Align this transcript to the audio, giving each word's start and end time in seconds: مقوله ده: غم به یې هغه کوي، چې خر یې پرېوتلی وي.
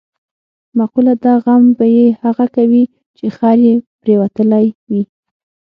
مقوله 0.77 1.13
ده: 1.23 1.33
غم 1.43 1.63
به 1.77 1.85
یې 1.95 2.07
هغه 2.23 2.45
کوي، 2.55 2.83
چې 3.17 3.25
خر 3.35 3.57
یې 3.67 3.75
پرېوتلی 4.01 4.65
وي. 4.91 5.03